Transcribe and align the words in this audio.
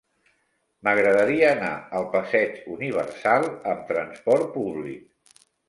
M'agradaria 0.87 1.51
anar 1.57 1.69
al 1.99 2.09
passeig 2.17 2.57
Universal 2.77 3.47
amb 3.75 3.87
trasport 3.95 4.53
públic. 4.59 5.41